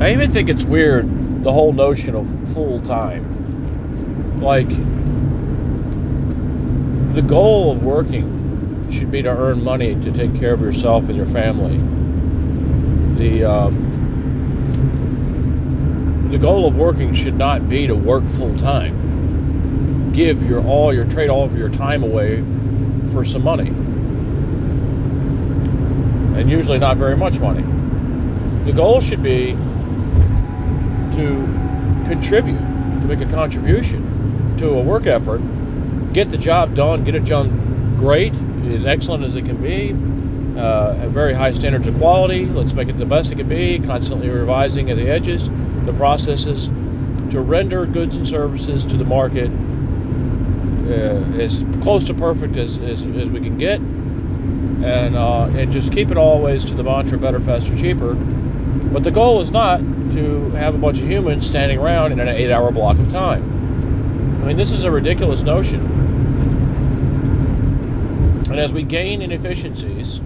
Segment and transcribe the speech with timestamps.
[0.00, 4.40] I even think it's weird the whole notion of full time.
[4.40, 4.68] Like,
[7.14, 11.16] the goal of working should be to earn money to take care of yourself and
[11.16, 11.78] your family.
[13.18, 13.88] The um,
[16.30, 20.12] the goal of working should not be to work full time.
[20.12, 22.44] Give your all your trade all of your time away
[23.10, 23.70] for some money.
[26.38, 27.64] And usually not very much money.
[28.64, 29.56] The goal should be
[31.18, 32.58] to contribute,
[33.00, 35.40] to make a contribution to a work effort,
[36.12, 38.34] get the job done, get it done great,
[38.66, 39.90] as excellent as it can be,
[40.58, 42.46] uh, very high standards of quality.
[42.46, 45.50] Let's make it the best it can be, constantly revising at the edges,
[45.84, 46.68] the processes
[47.30, 49.50] to render goods and services to the market
[50.88, 53.80] uh, as close to perfect as, as, as we can get.
[53.80, 58.16] And, uh, and just keep it always to the mantra better, faster, cheaper.
[58.92, 59.80] But the goal is not
[60.12, 63.42] to have a bunch of humans standing around in an eight hour block of time.
[64.42, 65.80] I mean, this is a ridiculous notion.
[68.50, 70.18] And as we gain inefficiencies,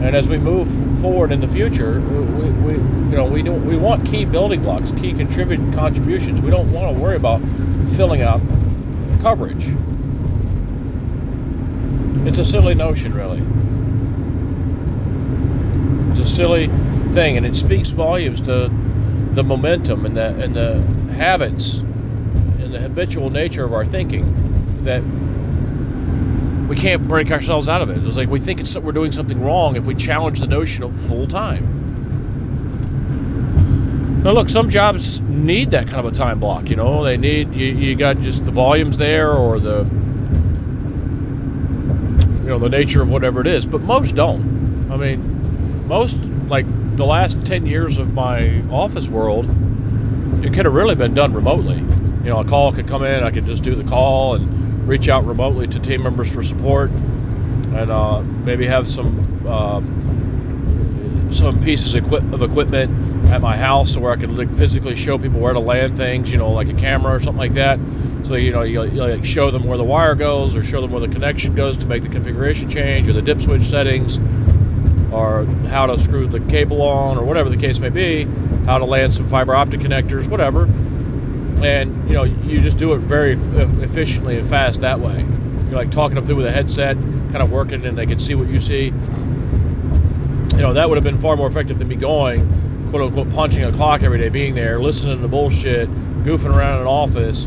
[0.00, 0.68] and as we move
[1.00, 4.92] forward in the future, we, we you know we don't we want key building blocks,
[4.92, 6.40] key contribute contributions.
[6.40, 7.42] We don't want to worry about
[7.96, 8.40] filling out
[9.20, 9.68] coverage.
[12.26, 13.42] It's a silly notion, really.
[16.18, 16.66] It's a silly
[17.12, 18.68] thing, and it speaks volumes to
[19.34, 20.82] the momentum and the and the
[21.14, 25.04] habits and the habitual nature of our thinking that
[26.68, 28.04] we can't break ourselves out of it.
[28.04, 30.98] It's like we think it's we're doing something wrong if we challenge the notion of
[30.98, 31.76] full time.
[34.24, 36.68] Now, look, some jobs need that kind of a time block.
[36.68, 39.84] You know, they need you, you got just the volumes there or the
[42.42, 44.90] you know the nature of whatever it is, but most don't.
[44.90, 45.37] I mean,
[45.88, 49.48] most like the last ten years of my office world,
[50.44, 51.78] it could have really been done remotely.
[51.78, 55.08] You know, a call could come in, I could just do the call and reach
[55.08, 61.94] out remotely to team members for support, and uh, maybe have some um, some pieces
[61.94, 65.96] of, equipment at my house where I could like, physically show people where to land
[65.96, 67.78] things, you know, like a camera or something like that.
[68.22, 70.90] So you know, you, you like show them where the wire goes, or show them
[70.90, 74.18] where the connection goes to make the configuration change, or the dip switch settings,
[75.12, 78.24] or how to screw the cable on, or whatever the case may be,
[78.66, 80.64] how to land some fiber optic connectors, whatever.
[81.62, 83.32] And you know you just do it very
[83.82, 85.20] efficiently and fast that way.
[85.64, 88.34] You're like talking them through with a headset kind of working and they can see
[88.34, 88.86] what you see.
[88.86, 92.46] You know that would have been far more effective than me going
[92.90, 95.90] quote unquote punching a clock every day being there listening to bullshit
[96.24, 97.46] goofing around in an office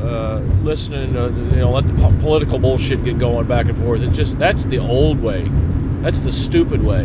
[0.00, 1.24] uh, listening to
[1.54, 4.02] you know let the po- political bullshit get going back and forth.
[4.02, 5.42] It's just that's the old way
[6.02, 7.04] that's the stupid way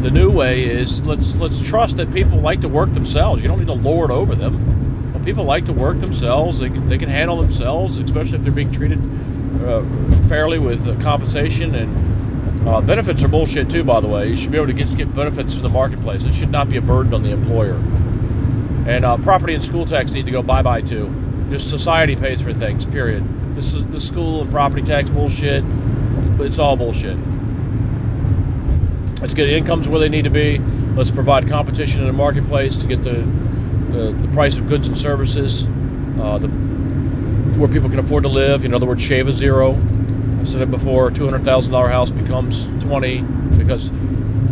[0.00, 3.58] the new way is let's let's trust that people like to work themselves you don't
[3.58, 4.72] need to lord over them
[5.24, 6.58] people like to work themselves.
[6.58, 8.98] They can, they can handle themselves, especially if they're being treated
[9.64, 9.82] uh,
[10.28, 13.84] fairly with uh, compensation and uh, benefits are bullshit too.
[13.84, 16.22] By the way, you should be able to get get benefits from the marketplace.
[16.22, 17.74] It should not be a burden on the employer.
[18.86, 21.12] And uh, property and school tax need to go bye bye too.
[21.50, 22.86] Just society pays for things.
[22.86, 23.24] Period.
[23.56, 25.64] This is the school and property tax bullshit.
[26.38, 27.18] But it's all bullshit.
[29.22, 30.58] Let's get incomes where they need to be.
[30.96, 33.24] Let's provide competition in the marketplace to get the
[33.92, 35.68] the, the price of goods and services,
[36.18, 38.64] uh, the, where people can afford to live.
[38.64, 39.74] In other words, shave a zero.
[40.40, 43.20] I've said it before: two hundred thousand dollar house becomes twenty
[43.56, 43.92] because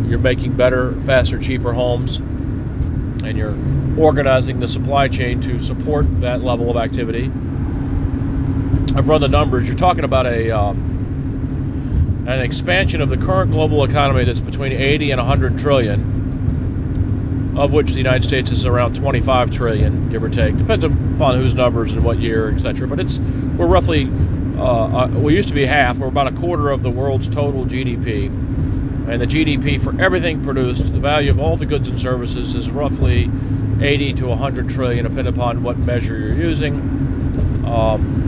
[0.08, 3.56] you're making better, faster, cheaper homes, and you're
[3.98, 7.24] organizing the supply chain to support that level of activity.
[8.94, 9.66] I've run the numbers.
[9.66, 10.99] You're talking about a um,
[12.26, 16.20] an expansion of the current global economy that's between 80 and 100 trillion
[17.56, 20.56] of which the United States is around 25 trillion, give or take.
[20.56, 22.88] Depends upon whose numbers and what year, etc.
[22.88, 24.08] But it's we're roughly
[24.56, 25.98] uh, uh, we used to be half.
[25.98, 30.92] We're about a quarter of the world's total GDP, and the GDP for everything produced,
[30.92, 33.30] the value of all the goods and services, is roughly
[33.80, 36.74] 80 to 100 trillion, depending upon what measure you're using.
[37.66, 38.18] Um,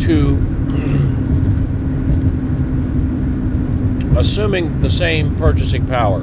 [0.00, 0.49] to
[4.20, 6.20] assuming the same purchasing power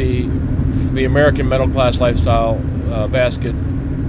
[0.00, 0.26] the
[0.92, 2.60] the American middle class lifestyle
[2.90, 3.54] uh, basket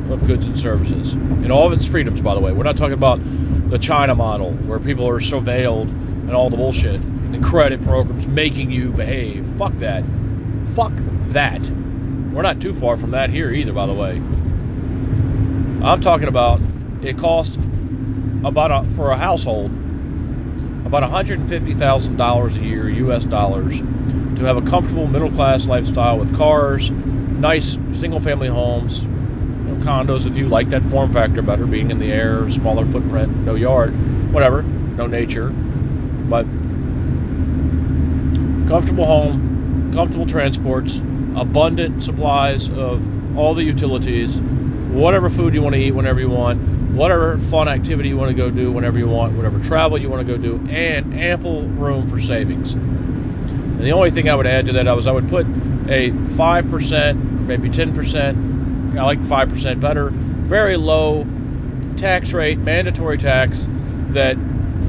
[0.09, 2.21] of goods and services, and all of its freedoms.
[2.21, 3.19] By the way, we're not talking about
[3.69, 8.71] the China model where people are surveilled and all the bullshit and credit programs making
[8.71, 9.45] you behave.
[9.57, 10.03] Fuck that.
[10.73, 10.93] Fuck
[11.29, 11.69] that.
[12.31, 13.73] We're not too far from that here either.
[13.73, 14.17] By the way,
[15.85, 16.61] I'm talking about
[17.01, 17.57] it costs
[18.43, 19.71] about a, for a household
[20.93, 26.91] about $150,000 a year, US dollars, to have a comfortable middle class lifestyle with cars,
[26.91, 31.91] nice single family homes, you know, condos if you like that form factor better, being
[31.91, 33.93] in the air, smaller footprint, no yard,
[34.33, 35.51] whatever, no nature.
[35.51, 36.43] But
[38.67, 40.97] comfortable home, comfortable transports,
[41.37, 44.41] abundant supplies of all the utilities,
[44.91, 46.59] whatever food you want to eat whenever you want,
[46.93, 50.25] whatever fun activity you want to go do whenever you want, whatever travel you want
[50.25, 52.73] to go do, and ample room for savings.
[52.73, 55.45] And the only thing I would add to that was I would put
[55.87, 61.25] a 5%, maybe 10%, I like 5% better, very low
[61.97, 63.67] tax rate, mandatory tax
[64.09, 64.37] that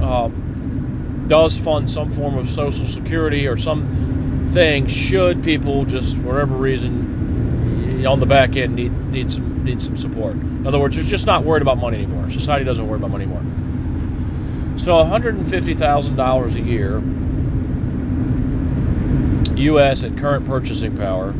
[0.00, 0.28] uh,
[1.28, 6.56] does fund some form of Social Security or some thing should people just, for whatever
[6.56, 7.11] reason,
[8.06, 10.34] on the back end need, need some need some support.
[10.34, 12.28] In other words, they're just not worried about money anymore.
[12.30, 13.42] Society doesn't worry about money anymore.
[14.78, 17.00] So $150,000 a year,
[19.56, 20.02] U.S.
[20.02, 21.32] at current purchasing power,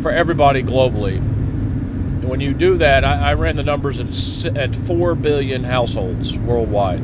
[0.00, 1.16] for everybody globally.
[1.16, 6.38] And when you do that, I, I ran the numbers at, at 4 billion households
[6.38, 7.02] worldwide.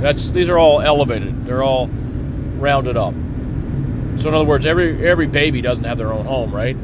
[0.00, 1.44] That's These are all elevated.
[1.44, 3.14] They're all rounded up.
[4.18, 6.76] So in other words, every every baby doesn't have their own home, right?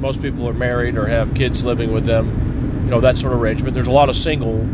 [0.00, 2.46] Most people are married or have kids living with them
[2.86, 3.74] you know that sort of arrangement.
[3.74, 4.64] There's a lot of single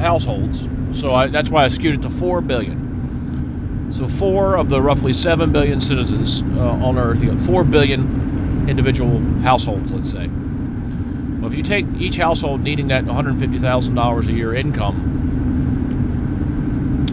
[0.00, 3.92] households, so I, that's why I skewed it to four billion.
[3.92, 8.68] So four of the roughly seven billion citizens uh, on Earth, you got four billion
[8.68, 9.92] individual households.
[9.92, 10.26] Let's say.
[10.26, 15.06] Well, if you take each household needing that $150,000 a year income,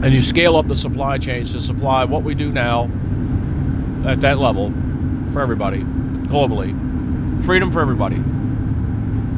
[0.04, 2.90] and you scale up the supply chains to supply what we do now
[4.06, 4.74] at that level
[5.32, 5.86] for everybody
[6.28, 6.74] globally,
[7.44, 8.22] freedom for everybody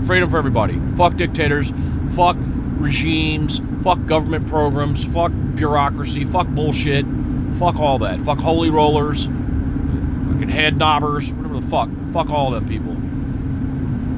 [0.09, 0.79] freedom for everybody.
[0.95, 1.71] Fuck dictators.
[2.15, 2.35] Fuck
[2.79, 3.61] regimes.
[3.83, 5.05] Fuck government programs.
[5.05, 6.25] Fuck bureaucracy.
[6.25, 7.05] Fuck bullshit.
[7.53, 8.19] Fuck all that.
[8.21, 9.25] Fuck holy rollers.
[9.25, 11.31] Fucking head knobbers.
[11.33, 11.89] Whatever the fuck.
[12.11, 12.95] Fuck all them people.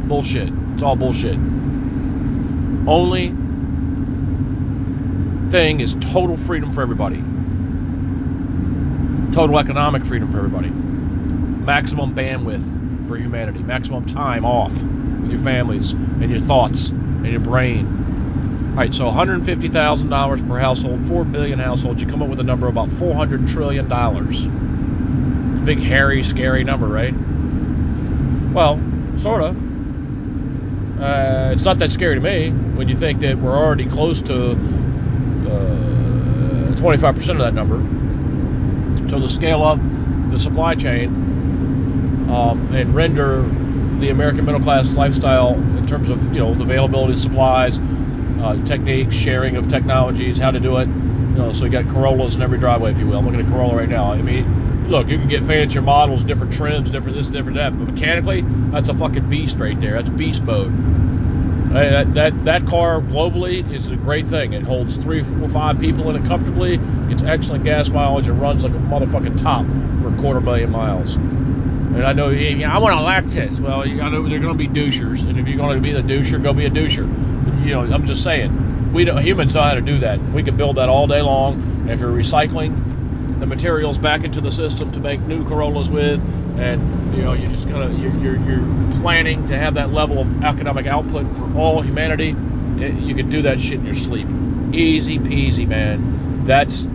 [0.07, 0.49] Bullshit.
[0.73, 1.35] It's all bullshit.
[2.87, 3.33] Only
[5.51, 7.21] thing is total freedom for everybody.
[9.33, 10.71] Total economic freedom for everybody.
[11.71, 13.59] Maximum bandwidth for humanity.
[13.59, 17.87] Maximum time off with your families and your thoughts and your brain.
[18.71, 22.67] All right, so $150,000 per household, 4 billion households, you come up with a number
[22.67, 23.85] about $400 trillion.
[23.89, 27.13] It's a big, hairy, scary number, right?
[28.53, 28.77] Well,
[29.15, 29.55] sort of.
[31.01, 34.51] Uh, it's not that scary to me when you think that we're already close to
[34.51, 34.55] uh,
[36.75, 37.77] 25% of that number.
[39.07, 39.79] So the scale up
[40.31, 41.30] the supply chain
[42.31, 43.43] um, and render
[43.99, 47.79] the American middle class lifestyle in terms of you know the availability of supplies,
[48.39, 50.87] uh, techniques, sharing of technologies, how to do it.
[50.87, 53.19] You know, so you got Corollas in every driveway, if you will.
[53.19, 54.11] I'm looking at Corolla right now.
[54.11, 57.93] I mean, look, you can get fancier models, different trims, different this, different that, but
[57.93, 58.41] mechanically,
[58.71, 59.93] that's a fucking beast right there.
[59.93, 60.73] That's beast mode.
[61.71, 64.51] That, that that car globally is a great thing.
[64.53, 66.77] It holds three, four, five people in it comfortably.
[67.07, 69.65] Gets excellent gas mileage and runs like a motherfucking top
[70.01, 71.17] for a quarter million miles.
[71.93, 73.59] And I know, I want a Lexus.
[73.59, 76.01] Well, you know, they're going to be douchers, and if you're going to be the
[76.01, 77.05] doucher, go be a doucher.
[77.65, 80.21] You know, I'm just saying, we don't, humans know how to do that.
[80.31, 81.61] We can build that all day long.
[81.81, 86.21] And if you're recycling the materials back into the system to make new Corollas with,
[86.57, 90.43] and you know, you're just of you're, you're, you're planning to have that level of
[90.45, 92.35] economic output for all humanity.
[92.79, 94.29] Eh, you can do that shit in your sleep,
[94.71, 96.45] easy peasy, man.
[96.45, 96.87] That's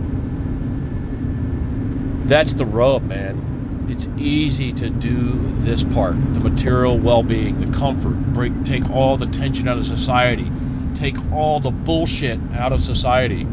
[2.27, 3.56] that's the rub, man
[3.89, 9.27] it's easy to do this part the material well-being the comfort break take all the
[9.27, 10.51] tension out of society
[10.95, 13.47] take all the bullshit out of society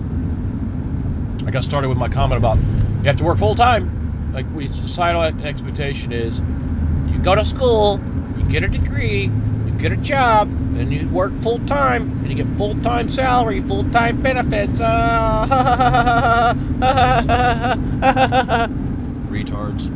[1.47, 5.23] i got started with my comment about you have to work full-time like we societal
[5.23, 6.41] expectation is
[7.09, 8.01] you go to school
[8.37, 9.31] you get a degree
[9.67, 14.81] you get a job and you work full-time and you get full-time salary full-time benefits
[14.81, 16.55] uh,
[19.29, 19.93] retards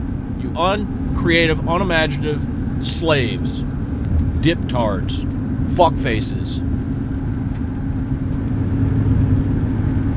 [0.59, 2.47] uncreative, unimaginative
[2.81, 3.63] slaves,
[4.43, 5.25] diptards,
[5.75, 6.63] fuckfaces.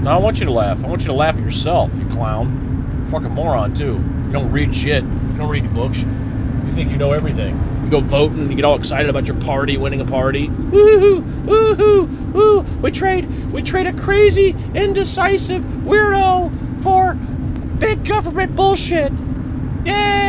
[0.01, 0.83] Now I want you to laugh.
[0.83, 3.05] I want you to laugh at yourself, you clown.
[3.07, 4.03] fucking moron too.
[4.25, 5.03] You don't read shit.
[5.03, 6.01] You don't read books.
[6.01, 7.55] You think you know everything.
[7.83, 10.47] You go voting, you get all excited about your party winning a party.
[10.47, 11.21] Woohoo!
[11.45, 12.31] Woohoo!
[12.31, 12.61] Woo!
[12.81, 17.13] We trade we trade a crazy, indecisive weirdo for
[17.77, 19.11] big government bullshit.
[19.85, 20.20] Yay,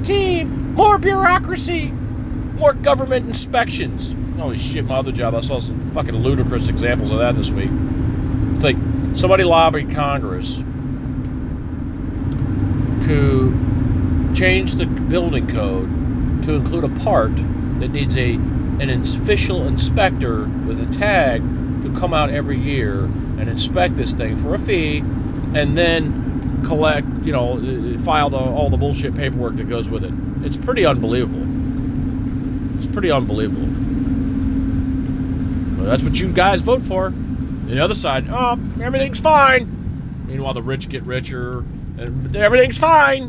[0.00, 0.74] team.
[0.74, 1.90] More bureaucracy.
[1.90, 4.14] More government inspections.
[4.38, 7.70] Holy shit, my other job, I saw some fucking ludicrous examples of that this week.
[8.54, 8.76] It's like
[9.14, 10.64] somebody lobbied Congress
[13.06, 15.88] to change the building code
[16.44, 17.34] to include a part
[17.80, 21.42] that needs a an official inspector with a tag
[21.82, 24.98] to come out every year and inspect this thing for a fee
[25.54, 26.29] and then
[26.64, 30.12] collect, you know, file the, all the bullshit paperwork that goes with it.
[30.44, 31.46] It's pretty unbelievable.
[32.76, 33.66] It's pretty unbelievable.
[35.84, 37.12] That's what you guys vote for.
[37.64, 40.24] The other side, oh, everything's fine.
[40.26, 41.58] Meanwhile, the rich get richer,
[41.98, 43.28] and everything's fine.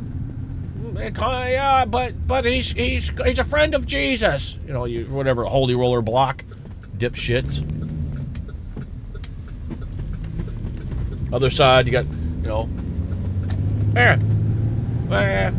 [0.80, 4.58] Mm, eh, yeah, but but he's he's he's a friend of Jesus.
[4.66, 6.44] You know, you whatever holy roller block,
[6.98, 7.64] dipshits.
[11.34, 12.70] Other side, you got you know,
[13.96, 14.18] eh,
[15.12, 15.52] eh,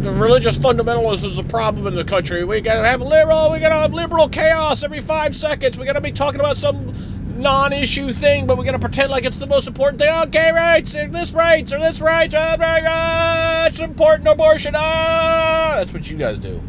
[0.00, 2.44] the religious fundamentalism is a problem in the country.
[2.44, 3.52] We gotta have liberal.
[3.52, 5.78] We gotta have liberal chaos every five seconds.
[5.78, 6.94] We gotta be talking about some
[7.38, 10.10] non-issue thing, but we're gonna pretend like it's the most important thing.
[10.12, 12.34] Oh, gay rights, or this rights, or this rights.
[12.34, 14.74] Oh, ah, it's important abortion.
[14.76, 16.60] Ah, that's what you guys do.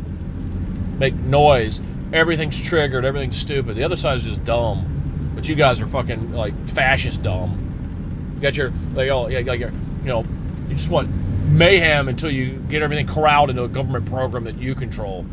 [0.98, 1.82] Make noise.
[2.12, 3.06] Everything's triggered.
[3.06, 3.76] Everything's stupid.
[3.76, 8.34] The other side is just dumb, but you guys are fucking like fascist dumb.
[8.36, 10.26] You got your like oh yeah like your you know
[10.70, 11.10] you just want
[11.50, 15.26] mayhem until you get everything corralled into a government program that you control.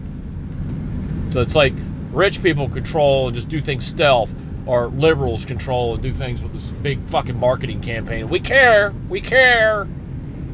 [1.31, 1.75] So it's like
[2.11, 6.53] rich people control and just do things stealth or liberals control and do things with
[6.53, 8.29] this big fucking marketing campaign.
[8.29, 8.93] We care.
[9.09, 9.87] We care.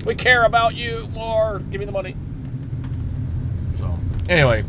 [0.04, 1.60] We care about you more.
[1.70, 2.16] Give me the money.
[3.78, 3.96] So,
[4.28, 4.64] anyway,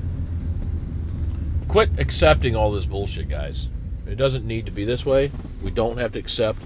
[1.67, 3.69] quit accepting all this bullshit, guys.
[4.05, 5.31] It doesn't need to be this way.
[5.63, 6.59] We don't have to accept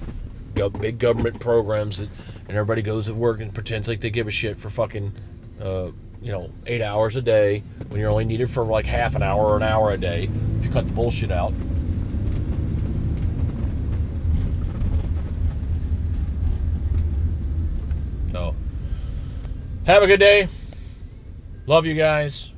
[0.79, 2.09] big government programs that,
[2.47, 5.13] and everybody goes to work and pretends like they give a shit for fucking,
[5.61, 9.23] uh, you know, eight hours a day when you're only needed for like half an
[9.23, 11.53] hour or an hour a day if you cut the bullshit out.
[18.31, 18.55] So,
[19.85, 20.47] have a good day.
[21.65, 22.53] Love you guys.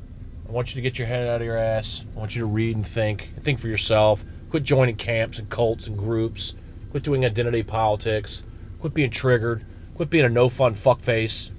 [0.48, 2.06] I want you to get your head out of your ass.
[2.16, 3.32] I want you to read and think.
[3.42, 4.24] Think for yourself.
[4.50, 6.56] Quit joining camps and cults and groups.
[6.92, 8.44] Quit doing identity politics.
[8.80, 9.64] Quit being triggered.
[10.00, 11.52] Quit being a no fun fuckface.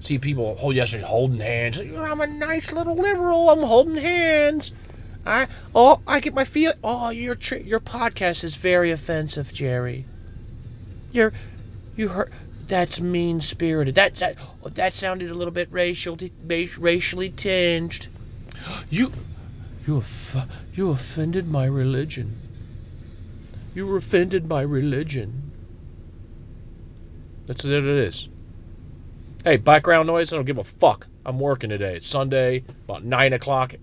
[0.00, 1.78] See people oh, hold yesterday holding hands.
[1.78, 3.50] I'm a nice little liberal.
[3.50, 4.72] I'm holding hands.
[5.26, 6.72] I oh I get my feel.
[6.82, 10.06] Oh your your podcast is very offensive, Jerry.
[11.12, 11.34] You're
[11.94, 12.32] you hurt
[12.68, 13.94] that's mean spirited.
[13.94, 16.16] That that oh, that sounded a little bit racial,
[16.46, 18.08] racially tinged.
[18.88, 19.12] You,
[19.86, 20.02] you,
[20.72, 22.38] you offended my religion.
[23.74, 25.47] You offended my religion.
[27.48, 28.28] That's what it is.
[29.42, 30.30] Hey, background noise.
[30.30, 31.08] I don't give a fuck.
[31.24, 31.96] I'm working today.
[31.96, 33.74] It's Sunday, about nine o'clock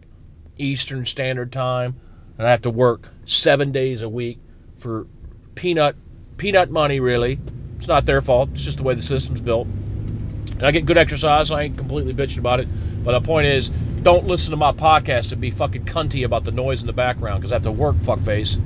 [0.60, 2.00] Eastern Standard Time,
[2.38, 4.38] and I have to work seven days a week
[4.78, 5.08] for
[5.56, 5.96] peanut
[6.38, 7.40] peanut money, really.
[7.78, 8.50] It's not their fault.
[8.52, 9.66] It's just the way the system's built.
[9.66, 11.48] And I get good exercise.
[11.48, 12.68] So I ain't completely bitching about it.
[13.04, 13.70] But the point is,
[14.04, 17.42] don't listen to my podcast and be fucking cunty about the noise in the background
[17.42, 18.62] because I have to work, fuckface.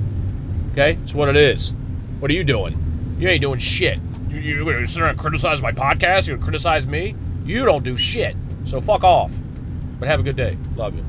[0.72, 0.98] Okay?
[1.02, 1.72] It's what it is.
[2.18, 3.16] What are you doing?
[3.18, 3.98] You ain't doing shit.
[4.30, 6.28] You, you're going to sit there and criticize my podcast?
[6.28, 7.14] You're going to criticize me?
[7.44, 8.36] You don't do shit.
[8.64, 9.32] So fuck off.
[9.98, 10.56] But have a good day.
[10.76, 11.04] Love you.